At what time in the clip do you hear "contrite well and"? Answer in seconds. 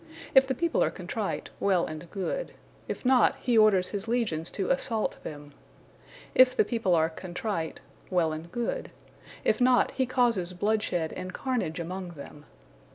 0.89-2.09, 7.07-8.51